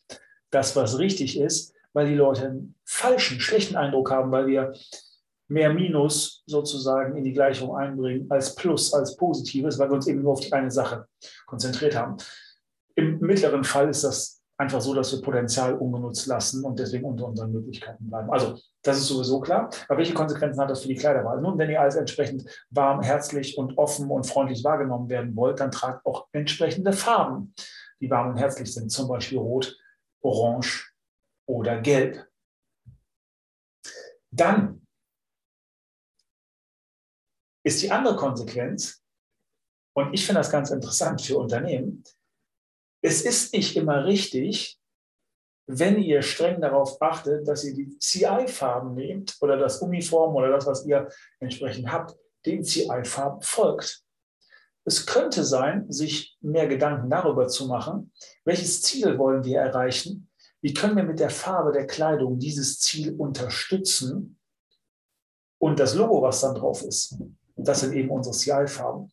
das, 0.50 0.76
was 0.76 0.98
richtig 0.98 1.38
ist, 1.38 1.74
weil 1.92 2.06
die 2.06 2.14
Leute 2.14 2.46
einen 2.46 2.74
falschen, 2.84 3.40
schlechten 3.40 3.76
Eindruck 3.76 4.10
haben, 4.10 4.30
weil 4.30 4.46
wir 4.46 4.72
mehr 5.48 5.72
Minus 5.72 6.44
sozusagen 6.46 7.16
in 7.16 7.24
die 7.24 7.32
Gleichung 7.32 7.74
einbringen 7.74 8.26
als 8.30 8.54
Plus, 8.54 8.94
als 8.94 9.16
Positives, 9.16 9.78
weil 9.78 9.90
wir 9.90 9.94
uns 9.94 10.06
eben 10.06 10.22
nur 10.22 10.32
auf 10.32 10.40
die 10.40 10.52
eine 10.52 10.70
Sache 10.70 11.06
konzentriert 11.46 11.96
haben. 11.96 12.16
Im 12.94 13.18
mittleren 13.20 13.64
Fall 13.64 13.88
ist 13.88 14.04
das 14.04 14.39
einfach 14.60 14.82
so, 14.82 14.92
dass 14.92 15.10
wir 15.10 15.22
Potenzial 15.22 15.74
ungenutzt 15.78 16.26
lassen 16.26 16.62
und 16.64 16.78
deswegen 16.78 17.06
unter 17.06 17.26
unseren 17.26 17.50
Möglichkeiten 17.50 18.06
bleiben. 18.06 18.30
Also 18.30 18.58
das 18.82 18.98
ist 18.98 19.06
sowieso 19.06 19.40
klar. 19.40 19.70
Aber 19.88 19.98
welche 19.98 20.12
Konsequenzen 20.12 20.60
hat 20.60 20.68
das 20.68 20.82
für 20.82 20.88
die 20.88 20.96
Kleiderwahl? 20.96 21.40
Nun, 21.40 21.56
wenn 21.56 21.70
ihr 21.70 21.80
als 21.80 21.96
entsprechend 21.96 22.44
warm, 22.68 23.00
herzlich 23.00 23.56
und 23.56 23.78
offen 23.78 24.10
und 24.10 24.26
freundlich 24.26 24.62
wahrgenommen 24.62 25.08
werden 25.08 25.34
wollt, 25.34 25.60
dann 25.60 25.70
tragt 25.70 26.04
auch 26.04 26.28
entsprechende 26.32 26.92
Farben, 26.92 27.54
die 28.00 28.10
warm 28.10 28.32
und 28.32 28.36
herzlich 28.36 28.72
sind, 28.72 28.90
zum 28.90 29.08
Beispiel 29.08 29.38
rot, 29.38 29.78
orange 30.20 30.92
oder 31.46 31.80
gelb. 31.80 32.26
Dann 34.30 34.86
ist 37.64 37.80
die 37.80 37.90
andere 37.90 38.16
Konsequenz, 38.16 39.02
und 39.94 40.12
ich 40.12 40.24
finde 40.24 40.40
das 40.40 40.50
ganz 40.50 40.70
interessant 40.70 41.22
für 41.22 41.38
Unternehmen, 41.38 42.04
es 43.02 43.22
ist 43.22 43.52
nicht 43.54 43.76
immer 43.76 44.04
richtig, 44.04 44.78
wenn 45.66 46.02
ihr 46.02 46.22
streng 46.22 46.60
darauf 46.60 47.00
achtet, 47.00 47.46
dass 47.46 47.64
ihr 47.64 47.74
die 47.74 47.96
CI-Farben 47.98 48.94
nehmt 48.94 49.36
oder 49.40 49.56
das 49.56 49.80
Uniform 49.80 50.34
oder 50.34 50.50
das, 50.50 50.66
was 50.66 50.84
ihr 50.84 51.08
entsprechend 51.38 51.90
habt, 51.90 52.16
den 52.44 52.64
CI-Farben 52.64 53.40
folgt. 53.42 54.02
Es 54.84 55.06
könnte 55.06 55.44
sein, 55.44 55.90
sich 55.90 56.36
mehr 56.40 56.66
Gedanken 56.66 57.10
darüber 57.10 57.46
zu 57.46 57.66
machen, 57.68 58.12
welches 58.44 58.82
Ziel 58.82 59.18
wollen 59.18 59.44
wir 59.44 59.60
erreichen, 59.60 60.28
wie 60.62 60.74
können 60.74 60.96
wir 60.96 61.04
mit 61.04 61.20
der 61.20 61.30
Farbe 61.30 61.72
der 61.72 61.86
Kleidung 61.86 62.38
dieses 62.38 62.80
Ziel 62.80 63.14
unterstützen 63.16 64.38
und 65.58 65.78
das 65.78 65.94
Logo, 65.94 66.22
was 66.22 66.40
dann 66.40 66.54
drauf 66.54 66.82
ist, 66.82 67.16
das 67.56 67.80
sind 67.80 67.94
eben 67.94 68.10
unsere 68.10 68.34
CI-Farben. 68.34 69.12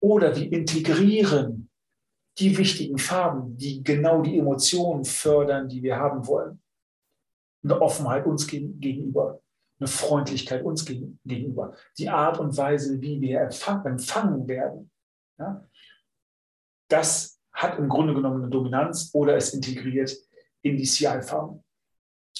Oder 0.00 0.34
wir 0.34 0.50
integrieren 0.50 1.65
die 2.38 2.56
wichtigen 2.58 2.98
Farben, 2.98 3.56
die 3.56 3.82
genau 3.82 4.22
die 4.22 4.38
Emotionen 4.38 5.04
fördern, 5.04 5.68
die 5.68 5.82
wir 5.82 5.96
haben 5.96 6.26
wollen. 6.26 6.60
Eine 7.64 7.80
Offenheit 7.80 8.26
uns 8.26 8.46
gegenüber, 8.46 9.40
eine 9.78 9.88
Freundlichkeit 9.88 10.62
uns 10.62 10.84
gegenüber, 10.84 11.74
die 11.98 12.08
Art 12.08 12.38
und 12.38 12.56
Weise, 12.56 13.00
wie 13.00 13.20
wir 13.20 13.40
empfangen 13.40 14.46
werden. 14.46 14.90
Ja? 15.38 15.66
Das 16.88 17.40
hat 17.52 17.78
im 17.78 17.88
Grunde 17.88 18.14
genommen 18.14 18.42
eine 18.42 18.50
Dominanz 18.50 19.10
oder 19.14 19.36
es 19.36 19.54
integriert 19.54 20.14
in 20.62 20.76
die 20.76 20.84
CI-Farben. 20.84 21.64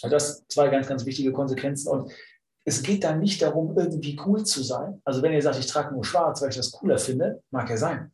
Also 0.03 0.15
das 0.15 0.47
zwei 0.49 0.69
ganz, 0.69 0.87
ganz 0.87 1.07
wichtige 1.07 1.33
Konsequenzen. 1.33 1.89
Und 1.89 2.13
es 2.65 2.83
geht 2.83 3.03
da 3.03 3.15
nicht 3.15 3.41
darum, 3.41 3.77
irgendwie 3.79 4.21
cool 4.27 4.45
zu 4.45 4.63
sein. 4.63 5.01
Also 5.05 5.23
wenn 5.23 5.33
ihr 5.33 5.41
sagt, 5.41 5.59
ich 5.59 5.67
trage 5.67 5.95
nur 5.95 6.05
schwarz, 6.05 6.43
weil 6.43 6.51
ich 6.51 6.57
das 6.57 6.73
cooler 6.73 6.99
finde, 6.99 7.43
mag 7.51 7.71
ja 7.71 7.79
sein. 7.79 8.13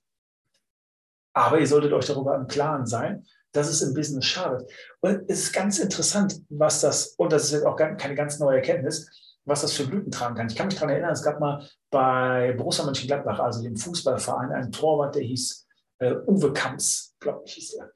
Aber 1.32 1.58
ihr 1.58 1.66
solltet 1.66 1.92
euch 1.92 2.06
darüber 2.06 2.36
im 2.36 2.46
Klaren 2.46 2.86
sein, 2.86 3.26
dass 3.52 3.68
es 3.68 3.82
im 3.82 3.94
Business 3.94 4.24
schadet. 4.24 4.70
Und 5.00 5.22
es 5.28 5.44
ist 5.44 5.52
ganz 5.52 5.78
interessant, 5.78 6.40
was 6.48 6.80
das, 6.80 7.14
und 7.18 7.32
das 7.32 7.44
ist 7.44 7.52
jetzt 7.52 7.66
auch 7.66 7.76
keine 7.76 8.14
ganz 8.14 8.38
neue 8.38 8.56
Erkenntnis, 8.56 9.08
was 9.44 9.62
das 9.62 9.72
für 9.72 9.86
Blüten 9.86 10.10
tragen 10.10 10.34
kann. 10.34 10.48
Ich 10.48 10.56
kann 10.56 10.66
mich 10.66 10.76
daran 10.76 10.90
erinnern, 10.90 11.12
es 11.12 11.22
gab 11.22 11.40
mal 11.40 11.66
bei 11.90 12.54
Borussia 12.56 12.84
Mönchengladbach, 12.84 13.40
also 13.40 13.62
dem 13.62 13.76
Fußballverein, 13.76 14.52
einen 14.52 14.72
Torwart, 14.72 15.14
der 15.14 15.22
hieß 15.22 15.66
äh, 15.98 16.14
Uwe 16.26 16.52
Kamps, 16.52 17.14
glaube 17.20 17.42
ich, 17.44 17.54
hieß 17.54 17.74
er. 17.74 17.90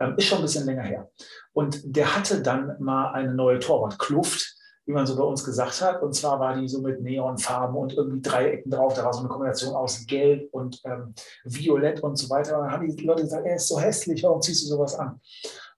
Ähm, 0.00 0.14
ist 0.16 0.26
schon 0.26 0.38
ein 0.38 0.42
bisschen 0.42 0.66
länger 0.66 0.82
her. 0.82 1.10
Und 1.52 1.80
der 1.84 2.16
hatte 2.16 2.42
dann 2.42 2.76
mal 2.80 3.12
eine 3.12 3.34
neue 3.34 3.58
Torwartkluft 3.58 4.55
wie 4.86 4.92
man 4.92 5.06
so 5.06 5.16
bei 5.16 5.24
uns 5.24 5.44
gesagt 5.44 5.82
hat. 5.82 6.00
Und 6.02 6.14
zwar 6.14 6.38
war 6.38 6.58
die 6.58 6.68
so 6.68 6.80
mit 6.80 7.02
Neonfarben 7.02 7.76
und 7.76 7.92
irgendwie 7.94 8.22
Dreiecken 8.22 8.70
drauf. 8.70 8.94
Da 8.94 9.04
war 9.04 9.12
so 9.12 9.20
eine 9.20 9.28
Kombination 9.28 9.74
aus 9.74 10.06
Gelb 10.06 10.48
und 10.52 10.80
ähm, 10.84 11.12
Violett 11.44 12.00
und 12.00 12.16
so 12.16 12.30
weiter. 12.30 12.56
Und 12.56 12.64
dann 12.64 12.72
haben 12.72 12.96
die 12.96 13.04
Leute 13.04 13.22
gesagt, 13.22 13.44
er 13.44 13.56
ist 13.56 13.66
so 13.66 13.80
hässlich, 13.80 14.22
warum 14.22 14.40
ziehst 14.40 14.62
du 14.62 14.68
sowas 14.68 14.94
an? 14.94 15.20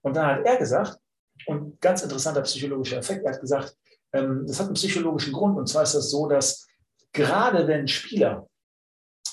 Und 0.01 0.15
dann 0.15 0.27
hat 0.27 0.45
er 0.45 0.57
gesagt, 0.57 0.99
und 1.47 1.81
ganz 1.81 2.03
interessanter 2.03 2.41
psychologischer 2.43 2.97
Effekt, 2.97 3.25
er 3.25 3.33
hat 3.33 3.41
gesagt, 3.41 3.75
ähm, 4.13 4.43
das 4.45 4.59
hat 4.59 4.67
einen 4.67 4.75
psychologischen 4.75 5.33
Grund. 5.33 5.57
Und 5.57 5.67
zwar 5.67 5.83
ist 5.83 5.95
das 5.95 6.11
so, 6.11 6.27
dass 6.27 6.67
gerade 7.11 7.67
wenn 7.67 7.87
Spieler 7.87 8.47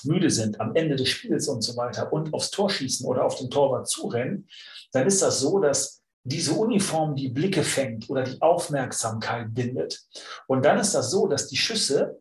müde 0.03 0.31
sind 0.31 0.59
am 0.59 0.75
Ende 0.75 0.95
des 0.95 1.09
Spiels 1.09 1.47
und 1.47 1.61
so 1.61 1.75
weiter 1.77 2.11
und 2.11 2.33
aufs 2.33 2.49
Tor 2.49 2.69
schießen 2.69 3.05
oder 3.05 3.25
auf 3.25 3.35
den 3.35 3.51
Torwart 3.51 3.87
zurennen, 3.87 4.47
dann 4.91 5.05
ist 5.05 5.21
das 5.21 5.39
so, 5.39 5.59
dass 5.59 6.01
diese 6.27 6.53
Uniform 6.53 7.15
die 7.15 7.29
Blicke 7.29 7.63
fängt 7.63 8.09
oder 8.09 8.23
die 8.23 8.41
Aufmerksamkeit 8.41 9.53
bindet. 9.53 10.05
Und 10.47 10.65
dann 10.65 10.77
ist 10.77 10.93
das 10.93 11.09
so, 11.09 11.27
dass 11.27 11.47
die 11.47 11.55
Schüsse 11.55 12.19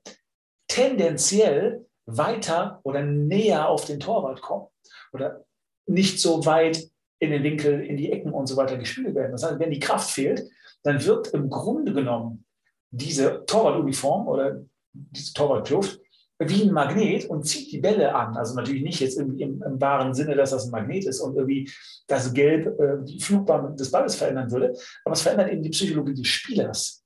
tendenziell 0.69 1.85
weiter 2.07 2.81
oder 2.85 3.03
näher 3.03 3.69
auf 3.69 3.85
den 3.85 3.99
Torwart 3.99 4.41
kommen 4.41 4.69
oder 5.13 5.45
nicht 5.87 6.21
so 6.21 6.47
weit 6.47 6.89
in 7.19 7.31
den 7.31 7.43
Winkel, 7.43 7.85
in 7.85 7.97
die 7.97 8.13
Ecken 8.13 8.33
und 8.33 8.47
so 8.47 8.57
weiter 8.57 8.77
gespielt 8.79 9.15
werden. 9.17 9.33
Das 9.33 9.43
heißt, 9.43 9.59
wenn 9.59 9.71
die 9.71 9.81
Kraft 9.81 10.11
fehlt, 10.11 10.49
dann 10.85 11.05
wird 11.05 11.29
im 11.29 11.51
Grunde 11.51 11.93
genommen 11.93 12.45
diese 12.91 13.45
Torwartuniform 13.47 14.29
oder 14.29 14.63
diese 14.93 15.33
Torwartkluft 15.33 16.01
wie 16.39 16.63
ein 16.63 16.73
Magnet 16.73 17.27
und 17.27 17.45
zieht 17.45 17.73
die 17.73 17.79
Bälle 17.79 18.15
an. 18.15 18.37
Also 18.37 18.55
natürlich 18.55 18.83
nicht 18.83 19.01
jetzt 19.01 19.19
im, 19.19 19.39
im, 19.39 19.63
im 19.63 19.81
wahren 19.81 20.15
Sinne, 20.15 20.35
dass 20.35 20.51
das 20.51 20.67
ein 20.67 20.71
Magnet 20.71 21.07
ist 21.07 21.21
und 21.21 21.37
irgendwie 21.37 21.71
das 22.07 22.33
Gelb 22.35 22.79
äh, 22.79 23.05
die 23.05 23.21
Flugbahn 23.21 23.77
des 23.77 23.91
Balles 23.91 24.17
verändern 24.17 24.51
würde, 24.51 24.75
aber 25.05 25.15
es 25.15 25.23
verändert 25.23 25.51
eben 25.51 25.63
die 25.63 25.71
Psychologie 25.71 26.15
des 26.15 26.27
Spielers. 26.27 27.05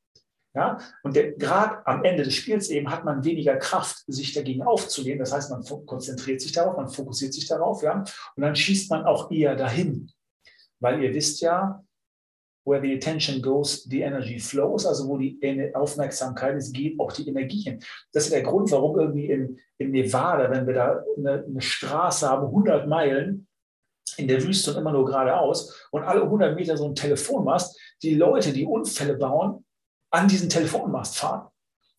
Ja? 0.54 0.78
Und 1.02 1.14
gerade 1.14 1.86
am 1.86 2.02
Ende 2.04 2.24
des 2.24 2.34
Spiels 2.34 2.70
eben 2.70 2.90
hat 2.90 3.04
man 3.04 3.24
weniger 3.24 3.56
Kraft, 3.56 4.02
sich 4.06 4.32
dagegen 4.32 4.62
aufzulehnen. 4.62 5.20
Das 5.20 5.32
heißt, 5.32 5.50
man 5.50 5.64
konzentriert 5.86 6.40
sich 6.40 6.52
darauf, 6.52 6.76
man 6.76 6.88
fokussiert 6.88 7.32
sich 7.32 7.46
darauf, 7.46 7.82
ja, 7.82 8.04
und 8.36 8.42
dann 8.42 8.56
schießt 8.56 8.90
man 8.90 9.04
auch 9.04 9.30
eher 9.30 9.54
dahin. 9.54 10.10
Weil 10.80 11.02
ihr 11.02 11.14
wisst 11.14 11.40
ja, 11.40 11.84
where 12.64 12.80
the 12.80 12.94
attention 12.94 13.40
goes, 13.40 13.84
the 13.84 14.02
energy 14.02 14.38
flows, 14.38 14.86
also 14.86 15.08
wo 15.08 15.18
die 15.18 15.38
Aufmerksamkeit 15.74 16.56
ist, 16.56 16.72
geht 16.72 16.98
auch 16.98 17.12
die 17.12 17.28
Energie 17.28 17.62
hin. 17.62 17.80
Das 18.12 18.24
ist 18.24 18.32
der 18.32 18.42
Grund, 18.42 18.70
warum 18.70 18.98
irgendwie 18.98 19.30
in, 19.30 19.58
in 19.78 19.90
Nevada, 19.90 20.50
wenn 20.50 20.66
wir 20.66 20.74
da 20.74 21.02
eine, 21.16 21.44
eine 21.44 21.60
Straße 21.60 22.28
haben, 22.28 22.46
100 22.46 22.86
Meilen, 22.88 23.46
in 24.16 24.26
der 24.28 24.42
Wüste 24.42 24.72
und 24.72 24.78
immer 24.78 24.92
nur 24.92 25.06
geradeaus 25.06 25.86
und 25.92 26.02
alle 26.02 26.22
100 26.22 26.56
Meter 26.56 26.76
so 26.76 26.86
ein 26.86 26.94
Telefonmast, 26.94 27.78
die 28.02 28.14
Leute, 28.14 28.52
die 28.52 28.66
Unfälle 28.66 29.14
bauen, 29.14 29.64
an 30.10 30.26
diesen 30.26 30.48
Telefonmast 30.48 31.16
fahren 31.16 31.49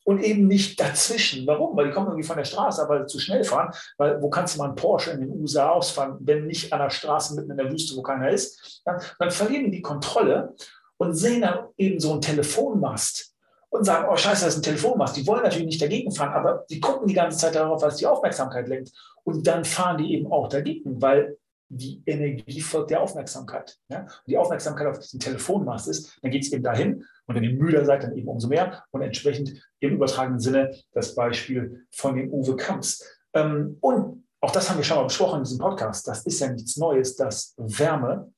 und 0.04 0.24
eben 0.24 0.48
nicht 0.48 0.80
dazwischen. 0.80 1.46
Warum? 1.48 1.76
Weil 1.76 1.88
die 1.88 1.92
kommen 1.92 2.08
irgendwie 2.08 2.28
von 2.28 2.38
der 2.38 2.46
Straße, 2.46 2.82
aber 2.82 3.08
zu 3.08 3.20
schnell 3.20 3.44
fahren. 3.44 3.74
Weil 3.98 4.22
wo 4.22 4.30
kannst 4.30 4.56
du 4.56 4.60
mal 4.60 4.66
einen 4.66 4.76
Porsche 4.76 5.12
in 5.12 5.22
den 5.22 5.40
USA 5.40 5.70
ausfahren, 5.70 6.18
wenn 6.22 6.48
nicht 6.48 6.74
an 6.74 6.80
der 6.80 6.90
Straße 6.90 7.36
mitten 7.36 7.52
in 7.52 7.58
der 7.58 7.72
Wüste, 7.72 7.96
wo 7.96 8.02
keiner 8.02 8.30
ist? 8.30 8.82
Dann, 8.86 9.02
dann 9.20 9.32
verlieren 9.32 9.72
die 9.72 9.82
Kontrolle 9.82 10.56
und 10.98 11.14
sehen 11.14 11.42
dann 11.42 11.68
eben 11.78 12.00
so 12.00 12.12
einen 12.12 12.22
Telefonmast 12.22 13.34
und 13.70 13.86
sagen, 13.86 14.08
oh 14.12 14.18
scheiße, 14.18 14.46
das 14.46 14.56
ist 14.56 14.60
ein 14.60 14.64
Telefonmast. 14.64 15.16
Die 15.16 15.26
wollen 15.26 15.44
natürlich 15.44 15.66
nicht 15.66 15.82
dagegen 15.82 16.12
fahren, 16.12 16.34
aber 16.34 16.66
die 16.70 16.80
gucken 16.80 17.08
die 17.08 17.14
ganze 17.14 17.38
Zeit 17.38 17.56
darauf, 17.56 17.82
was 17.82 17.98
die 17.98 18.06
Aufmerksamkeit 18.06 18.68
lenkt. 18.68 18.92
Und 19.24 19.48
dann 19.48 19.64
fahren 19.66 19.98
die 19.98 20.14
eben 20.14 20.32
auch 20.32 20.50
dagegen, 20.50 21.02
weil 21.02 21.38
die 21.70 22.04
Energie 22.06 22.60
folgt 22.60 22.92
der 22.92 23.02
Aufmerksamkeit. 23.02 23.78
Ja? 23.88 24.02
Und 24.02 24.28
die 24.28 24.38
Aufmerksamkeit 24.38 24.88
auf 24.88 25.00
diesen 25.00 25.22
Telefonmast 25.22 25.88
ist, 25.88 26.20
dann 26.22 26.32
geht 26.32 26.44
es 26.44 26.52
eben 26.52 26.64
dahin 26.64 27.06
und 27.32 27.36
wenn 27.36 27.44
ihr 27.44 27.54
müder 27.54 27.86
seid, 27.86 28.04
dann 28.04 28.18
eben 28.18 28.28
umso 28.28 28.50
mehr. 28.50 28.84
Und 28.92 29.02
entsprechend 29.02 29.54
im 29.80 29.94
übertragenen 29.94 30.40
Sinne 30.40 30.76
das 30.92 31.16
Beispiel 31.16 31.86
von 31.92 32.16
dem 32.16 32.30
Uwe 32.32 32.58
Kamps. 32.58 33.04
Ähm, 33.34 33.78
und 33.80 34.26
auch 34.42 34.52
das 34.52 34.70
haben 34.70 34.78
wir 34.78 34.84
schon 34.84 34.98
mal 34.98 35.04
besprochen 35.04 35.38
in 35.38 35.44
diesem 35.44 35.60
Podcast. 35.60 36.08
Das 36.08 36.26
ist 36.26 36.40
ja 36.42 36.52
nichts 36.52 36.76
Neues, 36.76 37.16
dass 37.16 37.54
Wärme, 37.58 38.32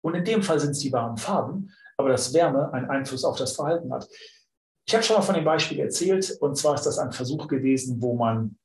und 0.00 0.14
in 0.14 0.24
dem 0.24 0.42
Fall 0.42 0.58
sind 0.58 0.72
es 0.72 0.78
die 0.78 0.92
warmen 0.92 1.16
Farben, 1.16 1.70
aber 1.96 2.08
dass 2.08 2.32
Wärme 2.32 2.72
einen 2.72 2.90
Einfluss 2.90 3.24
auf 3.24 3.36
das 3.36 3.54
Verhalten 3.54 3.92
hat. 3.92 4.08
Ich 4.86 4.94
habe 4.94 5.04
schon 5.04 5.16
mal 5.16 5.22
von 5.22 5.34
dem 5.34 5.44
Beispiel 5.44 5.78
erzählt, 5.80 6.36
und 6.40 6.56
zwar 6.56 6.74
ist 6.74 6.86
das 6.86 6.98
ein 6.98 7.12
Versuch 7.12 7.46
gewesen, 7.46 8.00
wo 8.00 8.14
man 8.14 8.56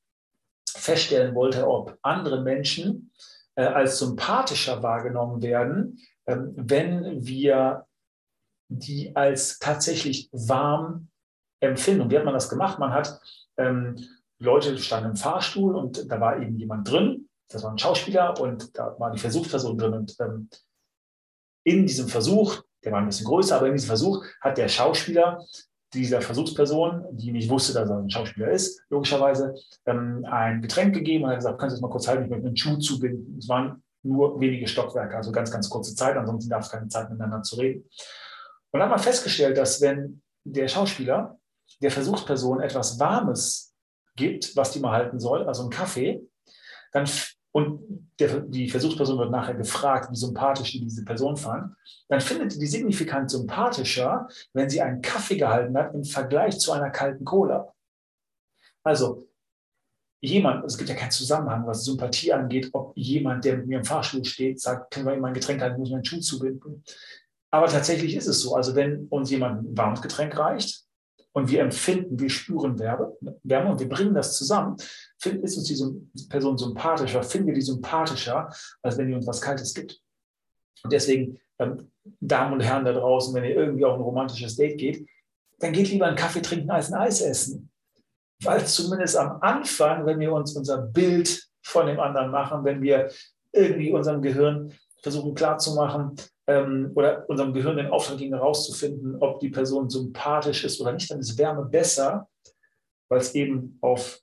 feststellen 0.66 1.34
wollte, 1.34 1.68
ob 1.68 1.96
andere 2.02 2.42
Menschen 2.42 3.12
äh, 3.56 3.64
als 3.64 3.98
sympathischer 3.98 4.82
wahrgenommen 4.82 5.42
werden, 5.42 6.00
ähm, 6.26 6.54
wenn 6.56 7.24
wir 7.24 7.86
die 8.68 9.14
als 9.14 9.58
tatsächlich 9.58 10.28
warm 10.32 11.08
empfinden. 11.60 12.02
Und 12.02 12.10
wie 12.10 12.18
hat 12.18 12.24
man 12.24 12.34
das 12.34 12.48
gemacht? 12.48 12.78
Man 12.78 12.92
hat 12.92 13.20
ähm, 13.56 13.96
Leute 14.38 14.76
standen 14.78 15.10
im 15.10 15.16
Fahrstuhl 15.16 15.74
und 15.76 16.10
da 16.10 16.20
war 16.20 16.40
eben 16.40 16.56
jemand 16.56 16.90
drin, 16.90 17.28
das 17.48 17.62
war 17.62 17.70
ein 17.70 17.78
Schauspieler 17.78 18.38
und 18.40 18.76
da 18.76 18.96
war 18.98 19.10
die 19.10 19.18
Versuchsperson 19.18 19.78
drin. 19.78 19.94
Und 19.94 20.16
ähm, 20.20 20.48
in 21.64 21.86
diesem 21.86 22.08
Versuch, 22.08 22.62
der 22.84 22.92
war 22.92 23.00
ein 23.00 23.06
bisschen 23.06 23.26
größer, 23.26 23.56
aber 23.56 23.66
in 23.66 23.74
diesem 23.74 23.88
Versuch 23.88 24.24
hat 24.40 24.58
der 24.58 24.68
Schauspieler 24.68 25.44
dieser 25.92 26.20
Versuchsperson, 26.20 27.04
die 27.12 27.30
nicht 27.30 27.48
wusste, 27.48 27.72
dass 27.72 27.88
er 27.88 27.98
ein 27.98 28.10
Schauspieler 28.10 28.50
ist, 28.50 28.82
logischerweise, 28.90 29.54
ähm, 29.86 30.26
ein 30.28 30.60
Getränk 30.60 30.94
gegeben 30.94 31.24
und 31.24 31.30
hat 31.30 31.38
gesagt, 31.38 31.58
kannst 31.60 31.74
du 31.74 31.76
das 31.76 31.82
mal 31.82 31.90
kurz 31.90 32.08
halten, 32.08 32.24
ich 32.24 32.30
möchte 32.30 32.46
einen 32.46 32.56
Schuh 32.56 32.76
zubinden. 32.78 33.38
Es 33.38 33.48
waren 33.48 33.82
nur 34.02 34.38
wenige 34.40 34.66
Stockwerke, 34.66 35.16
also 35.16 35.32
ganz, 35.32 35.50
ganz 35.50 35.70
kurze 35.70 35.94
Zeit, 35.94 36.16
ansonsten 36.16 36.50
gab 36.50 36.62
es 36.62 36.70
keine 36.70 36.88
Zeit 36.88 37.08
miteinander 37.10 37.42
zu 37.42 37.56
reden. 37.56 37.88
Und 38.74 38.80
dann 38.80 38.90
hat 38.90 38.96
man 38.96 39.04
festgestellt, 39.04 39.56
dass 39.56 39.80
wenn 39.80 40.20
der 40.42 40.66
Schauspieler 40.66 41.38
der 41.80 41.92
Versuchsperson 41.92 42.60
etwas 42.60 42.98
Warmes 42.98 43.72
gibt, 44.16 44.56
was 44.56 44.72
die 44.72 44.80
mal 44.80 44.90
halten 44.90 45.20
soll, 45.20 45.46
also 45.46 45.62
einen 45.62 45.70
Kaffee, 45.70 46.20
dann 46.90 47.08
und 47.52 48.10
der, 48.18 48.40
die 48.40 48.68
Versuchsperson 48.68 49.16
wird 49.16 49.30
nachher 49.30 49.54
gefragt, 49.54 50.10
wie 50.10 50.16
sympathisch 50.16 50.72
die 50.72 50.80
diese 50.80 51.04
Person 51.04 51.36
fand, 51.36 51.72
dann 52.08 52.20
findet 52.20 52.52
die 52.52 52.58
die 52.58 52.66
signifikant 52.66 53.30
sympathischer, 53.30 54.26
wenn 54.52 54.68
sie 54.68 54.80
einen 54.80 55.02
Kaffee 55.02 55.36
gehalten 55.36 55.78
hat 55.78 55.94
im 55.94 56.02
Vergleich 56.02 56.58
zu 56.58 56.72
einer 56.72 56.90
kalten 56.90 57.24
Cola. 57.24 57.72
Also 58.82 59.28
jemand, 60.20 60.64
es 60.64 60.76
gibt 60.76 60.90
ja 60.90 60.96
keinen 60.96 61.12
Zusammenhang, 61.12 61.64
was 61.64 61.84
Sympathie 61.84 62.32
angeht, 62.32 62.70
ob 62.72 62.92
jemand, 62.96 63.44
der 63.44 63.58
mit 63.58 63.68
mir 63.68 63.78
im 63.78 63.84
Fahrstuhl 63.84 64.24
steht, 64.24 64.60
sagt, 64.60 64.92
können 64.92 65.06
wir 65.06 65.14
ihm 65.14 65.24
ein 65.24 65.32
Getränk 65.32 65.60
halten, 65.60 65.78
muss 65.78 65.90
ich 65.90 65.94
meinen 65.94 66.04
Schuh 66.04 66.18
zubinden. 66.18 66.82
Aber 67.54 67.68
tatsächlich 67.68 68.16
ist 68.16 68.26
es 68.26 68.40
so. 68.40 68.56
Also 68.56 68.74
wenn 68.74 69.06
uns 69.10 69.30
jemand 69.30 69.62
ein 69.62 69.78
warmes 69.78 70.02
Getränk 70.02 70.36
reicht 70.36 70.82
und 71.34 71.48
wir 71.48 71.60
empfinden, 71.60 72.18
wir 72.18 72.28
spüren 72.28 72.80
Wärme, 72.80 73.16
Wärme 73.44 73.70
und 73.70 73.78
wir 73.78 73.88
bringen 73.88 74.12
das 74.12 74.36
zusammen, 74.36 74.74
ist 75.24 75.56
uns 75.56 75.62
diese 75.62 75.94
Person 76.28 76.58
sympathischer, 76.58 77.22
finden 77.22 77.46
wir 77.46 77.54
die 77.54 77.62
sympathischer, 77.62 78.52
als 78.82 78.98
wenn 78.98 79.06
die 79.06 79.14
uns 79.14 79.28
was 79.28 79.40
Kaltes 79.40 79.72
gibt. 79.72 80.02
Und 80.82 80.92
deswegen, 80.92 81.38
ähm, 81.60 81.92
Damen 82.18 82.54
und 82.54 82.60
Herren 82.60 82.84
da 82.84 82.92
draußen, 82.92 83.32
wenn 83.34 83.44
ihr 83.44 83.54
irgendwie 83.54 83.84
auf 83.84 83.94
ein 83.94 84.02
romantisches 84.02 84.56
Date 84.56 84.76
geht, 84.76 85.08
dann 85.60 85.72
geht 85.72 85.88
lieber 85.90 86.06
einen 86.06 86.16
Kaffee 86.16 86.42
trinken 86.42 86.72
als 86.72 86.92
ein 86.92 86.98
Eis 87.00 87.20
essen. 87.20 87.70
Weil 88.42 88.66
zumindest 88.66 89.16
am 89.16 89.38
Anfang, 89.42 90.04
wenn 90.06 90.18
wir 90.18 90.32
uns 90.32 90.56
unser 90.56 90.78
Bild 90.78 91.48
von 91.62 91.86
dem 91.86 92.00
anderen 92.00 92.32
machen, 92.32 92.64
wenn 92.64 92.82
wir 92.82 93.12
irgendwie 93.52 93.92
unserem 93.92 94.22
Gehirn 94.22 94.72
versuchen 95.00 95.36
klarzumachen 95.36 96.16
ähm, 96.46 96.92
oder 96.94 97.28
unserem 97.28 97.52
Gehirn 97.52 97.76
den 97.76 97.88
Auftrag 97.88 98.18
geben, 98.18 98.34
herauszufinden, 98.34 99.16
ob 99.20 99.40
die 99.40 99.50
Person 99.50 99.88
sympathisch 99.88 100.64
ist 100.64 100.80
oder 100.80 100.92
nicht, 100.92 101.10
dann 101.10 101.20
ist 101.20 101.38
Wärme 101.38 101.64
besser, 101.64 102.28
weil 103.08 103.20
es 103.20 103.34
eben 103.34 103.78
auf 103.80 104.20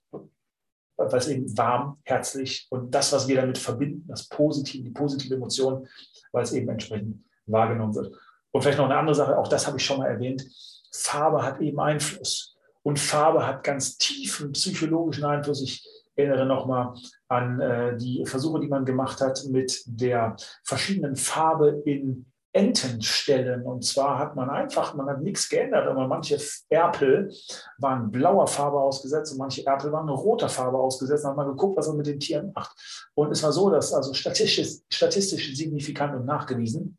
weil 1.09 1.19
es 1.19 1.27
eben 1.27 1.57
warm, 1.57 1.97
herzlich 2.03 2.67
und 2.69 2.93
das, 2.93 3.11
was 3.11 3.27
wir 3.27 3.35
damit 3.35 3.57
verbinden, 3.57 4.05
das 4.07 4.27
Positive, 4.27 4.83
die 4.83 4.91
positive 4.91 5.33
Emotion, 5.33 5.87
weil 6.31 6.43
es 6.43 6.53
eben 6.53 6.69
entsprechend 6.69 7.23
wahrgenommen 7.45 7.95
wird. 7.95 8.13
Und 8.51 8.61
vielleicht 8.61 8.77
noch 8.77 8.85
eine 8.85 8.97
andere 8.97 9.15
Sache, 9.15 9.37
auch 9.37 9.47
das 9.47 9.65
habe 9.65 9.77
ich 9.77 9.85
schon 9.85 9.97
mal 9.97 10.07
erwähnt. 10.07 10.45
Farbe 10.91 11.43
hat 11.43 11.61
eben 11.61 11.79
Einfluss. 11.79 12.55
Und 12.83 12.99
Farbe 12.99 13.45
hat 13.45 13.63
ganz 13.63 13.97
tiefen 13.97 14.51
psychologischen 14.51 15.23
Einfluss. 15.23 15.61
Ich 15.61 15.87
erinnere 16.15 16.45
nochmal 16.45 16.93
an 17.31 17.61
äh, 17.61 17.97
die 17.97 18.25
Versuche, 18.25 18.59
die 18.59 18.67
man 18.67 18.83
gemacht 18.83 19.21
hat 19.21 19.45
mit 19.49 19.83
der 19.85 20.35
verschiedenen 20.65 21.15
Farbe 21.15 21.81
in 21.85 22.25
Entenstellen. 22.51 23.61
Und 23.63 23.85
zwar 23.85 24.19
hat 24.19 24.35
man 24.35 24.49
einfach, 24.49 24.93
man 24.95 25.07
hat 25.07 25.21
nichts 25.21 25.47
geändert, 25.47 25.87
aber 25.87 26.09
manche 26.09 26.37
Erpel 26.67 27.33
waren 27.77 28.11
blauer 28.11 28.47
Farbe 28.47 28.77
ausgesetzt 28.77 29.31
und 29.31 29.37
manche 29.37 29.65
Erpel 29.65 29.93
waren 29.93 30.09
roter 30.09 30.49
Farbe 30.49 30.77
ausgesetzt. 30.77 31.23
Dann 31.23 31.31
hat 31.31 31.37
man 31.37 31.47
geguckt, 31.47 31.77
was 31.77 31.87
man 31.87 31.95
mit 31.97 32.07
den 32.07 32.19
Tieren 32.19 32.51
macht. 32.53 32.71
Und 33.13 33.31
es 33.31 33.41
war 33.43 33.53
so, 33.53 33.69
dass 33.69 33.93
also 33.93 34.13
statistisch, 34.13 34.81
statistisch 34.89 35.55
signifikant 35.55 36.13
und 36.13 36.25
nachgewiesen, 36.25 36.97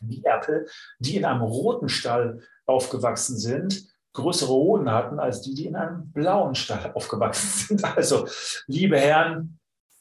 die 0.00 0.24
Erpel, 0.24 0.68
die 1.00 1.16
in 1.16 1.24
einem 1.24 1.42
roten 1.42 1.88
Stall 1.88 2.38
aufgewachsen 2.64 3.36
sind, 3.36 3.88
größere 4.18 4.52
Hoden 4.52 4.90
hatten 4.90 5.18
als 5.18 5.40
die, 5.42 5.54
die 5.54 5.66
in 5.66 5.76
einem 5.76 6.10
blauen 6.12 6.54
Stall 6.54 6.92
aufgewachsen 6.94 7.78
sind. 7.78 7.96
Also, 7.96 8.26
liebe 8.66 8.98
Herren, 8.98 9.58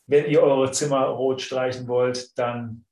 wenn 0.07 0.25
ihr 0.25 0.41
eure 0.41 0.71
Zimmer 0.71 1.05
rot 1.05 1.41
streichen 1.41 1.88
wollt, 1.88 2.38
dann 2.38 2.86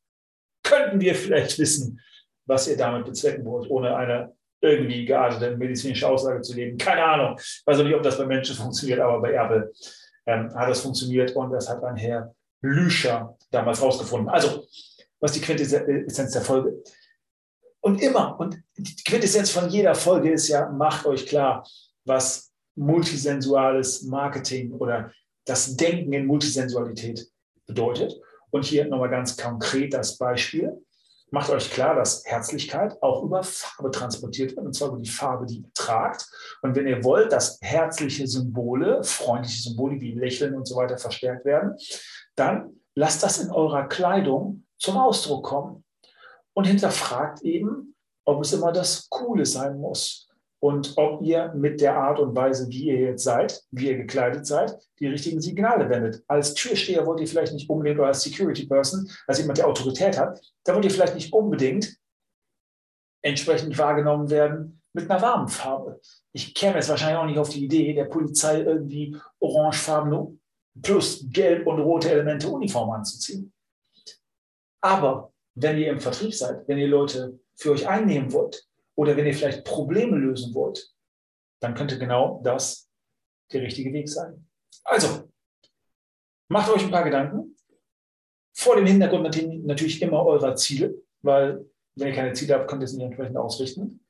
könnten 0.63 1.00
wir 1.00 1.15
vielleicht 1.15 1.60
wissen, 1.60 2.00
was 2.46 2.67
ihr 2.67 2.77
damit 2.77 3.05
bezwecken 3.05 3.46
wollt, 3.46 3.70
ohne 3.70 3.96
eine 3.96 4.34
irgendwie 4.62 5.05
geartete 5.05 5.55
medizinische 5.55 6.08
Aussage 6.08 6.41
zu 6.41 6.55
geben. 6.55 6.77
Keine 6.77 7.03
Ahnung. 7.03 7.36
Ich 7.38 7.63
weiß 7.65 7.79
auch 7.79 7.84
nicht, 7.84 7.96
ob 7.96 8.03
das 8.03 8.17
bei 8.17 8.25
Menschen 8.25 8.55
funktioniert, 8.55 9.00
aber 9.00 9.22
bei 9.22 9.32
Erbe 9.32 9.72
ähm, 10.25 10.53
hat 10.55 10.70
das 10.70 10.82
funktioniert 10.82 11.36
und 11.36 11.51
das 11.51 11.70
hat 11.70 11.84
ein 11.84 11.96
Herr 11.96 12.34
Lüscher 12.62 13.38
damals 13.51 13.82
rausgefunden. 13.82 14.29
Also, 14.29 14.65
was 15.20 15.34
die 15.34 15.41
Quintessenz 15.41 16.32
der 16.32 16.41
Folge. 16.41 16.84
Und 17.86 18.01
immer, 18.01 18.39
und 18.39 18.60
die 18.77 18.96
Quintessenz 19.04 19.51
von 19.51 19.70
jeder 19.70 19.94
Folge 19.94 20.32
ist 20.32 20.48
ja, 20.48 20.68
macht 20.70 21.06
euch 21.06 21.27
klar, 21.27 21.63
was 22.04 22.51
multisensuales 22.74 24.01
Marketing 24.01 24.72
oder 24.72 25.12
das 25.46 25.75
Denken 25.75 26.12
in 26.13 26.25
Multisensualität 26.25 27.30
bedeutet. 27.68 28.20
Und 28.50 28.65
hier 28.65 28.88
nochmal 28.88 29.12
ganz 29.12 29.38
konkret 29.38 29.94
das 29.94 30.18
Beispiel. 30.18 30.84
Macht 31.30 31.51
euch 31.51 31.70
klar, 31.70 31.94
dass 31.94 32.25
Herzlichkeit 32.25 33.00
auch 33.04 33.22
über 33.22 33.44
Farbe 33.44 33.92
transportiert 33.92 34.56
wird, 34.56 34.65
und 34.65 34.74
zwar 34.74 34.88
über 34.88 34.98
die 35.00 35.10
Farbe, 35.10 35.46
die 35.46 35.58
ihr 35.58 35.74
tragt. 35.75 36.25
Und 36.63 36.75
wenn 36.75 36.88
ihr 36.88 37.04
wollt, 37.04 37.32
dass 37.32 37.60
herzliche 37.62 38.25
Symbole, 38.25 39.04
freundliche 39.04 39.62
Symbole 39.62 40.01
wie 40.01 40.13
Lächeln 40.13 40.56
und 40.56 40.65
so 40.65 40.75
weiter 40.77 40.98
verstärkt 40.98 41.46
werden, 41.46 41.77
dann 42.36 42.82
lasst 42.96 43.22
das 43.22 43.38
in 43.38 43.51
eurer 43.51 43.88
Kleidung 43.88 44.65
zum 44.80 44.98
Ausdruck 44.98 45.46
kommen. 45.46 45.85
Und 46.55 46.65
hinterfragt 46.65 47.41
eben, 47.41 47.95
ob 48.25 48.41
es 48.41 48.53
immer 48.53 48.71
das 48.71 49.09
Coole 49.09 49.45
sein 49.45 49.77
muss 49.79 50.29
und 50.59 50.93
ob 50.97 51.21
ihr 51.21 51.53
mit 51.53 51.81
der 51.81 51.95
Art 51.95 52.19
und 52.19 52.35
Weise, 52.35 52.67
wie 52.69 52.85
ihr 52.85 53.00
jetzt 53.00 53.24
seid, 53.24 53.62
wie 53.71 53.89
ihr 53.89 53.97
gekleidet 53.97 54.47
seid, 54.47 54.75
die 55.00 55.07
richtigen 55.07 55.41
Signale 55.41 55.89
wendet. 55.89 56.24
Als 56.27 56.53
Türsteher 56.53 57.05
wollt 57.05 57.19
ihr 57.19 57.27
vielleicht 57.27 57.53
nicht 57.53 57.69
unbedingt, 57.69 58.00
oder 58.00 58.07
als 58.07 58.24
Security 58.24 58.65
Person, 58.65 59.09
als 59.27 59.38
jemand, 59.38 59.59
der 59.59 59.67
Autorität 59.67 60.17
hat, 60.17 60.41
da 60.63 60.74
wollt 60.74 60.85
ihr 60.85 60.91
vielleicht 60.91 61.15
nicht 61.15 61.31
unbedingt 61.33 61.95
entsprechend 63.21 63.77
wahrgenommen 63.77 64.29
werden 64.29 64.81
mit 64.93 65.12
einer 65.12 65.21
warmen 65.21 65.50
Farbe. 65.50 66.00
Ich 66.31 66.55
käme 66.55 66.75
jetzt 66.75 66.89
wahrscheinlich 66.89 67.17
auch 67.17 67.25
nicht 67.25 67.39
auf 67.39 67.50
die 67.50 67.65
Idee, 67.65 67.93
der 67.93 68.05
Polizei 68.05 68.62
irgendwie 68.62 69.15
orangefarbene 69.39 70.38
plus 70.81 71.25
gelb 71.29 71.67
und 71.67 71.79
rote 71.79 72.09
Elemente 72.09 72.47
Uniform 72.47 72.91
anzuziehen. 72.91 73.53
Aber 74.81 75.31
wenn 75.55 75.77
ihr 75.77 75.89
im 75.89 76.00
Vertrieb 76.00 76.33
seid, 76.33 76.67
wenn 76.67 76.77
ihr 76.77 76.88
Leute 76.88 77.39
für 77.55 77.71
euch 77.71 77.88
einnehmen 77.88 78.31
wollt 78.33 78.67
oder 78.95 79.15
wenn 79.17 79.25
ihr 79.25 79.33
vielleicht 79.33 79.63
Probleme 79.63 80.17
lösen 80.17 80.53
wollt, 80.53 80.93
dann 81.62 81.74
könnte 81.74 81.97
genau 81.97 82.41
das 82.43 82.89
der 83.51 83.62
richtige 83.62 83.93
Weg 83.93 84.09
sein. 84.09 84.47
Also, 84.83 85.29
macht 86.50 86.69
euch 86.69 86.83
ein 86.83 86.91
paar 86.91 87.03
Gedanken. 87.03 87.55
Vor 88.53 88.75
dem 88.75 88.85
Hintergrund 88.85 89.24
natürlich 89.65 90.01
immer 90.01 90.25
eurer 90.25 90.55
Ziele, 90.55 90.93
weil 91.21 91.65
wenn 91.95 92.09
ihr 92.09 92.13
keine 92.13 92.33
Ziele 92.33 92.55
habt, 92.55 92.69
könnt 92.69 92.81
ihr 92.81 92.85
es 92.85 92.93
nicht 92.93 93.05
entsprechend 93.05 93.38
ausrichten. 93.38 94.05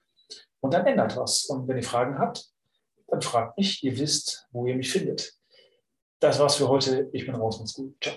Und 0.60 0.74
dann 0.74 0.86
ändert 0.86 1.16
was. 1.18 1.46
Und 1.46 1.68
wenn 1.68 1.78
ihr 1.78 1.84
Fragen 1.84 2.18
habt, 2.18 2.52
dann 3.08 3.22
fragt 3.22 3.58
mich. 3.58 3.84
Ihr 3.84 3.98
wisst, 3.98 4.48
wo 4.52 4.66
ihr 4.66 4.76
mich 4.76 4.92
findet. 4.92 5.34
Das 6.20 6.40
war's 6.40 6.56
für 6.56 6.68
heute. 6.68 7.10
Ich 7.12 7.26
bin 7.26 7.36
raus. 7.36 7.60
Macht's 7.60 7.74
gut. 7.74 7.96
Ciao. 8.02 8.16